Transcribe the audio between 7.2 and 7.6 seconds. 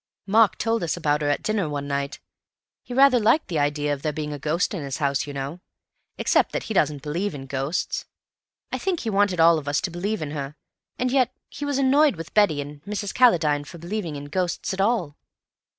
in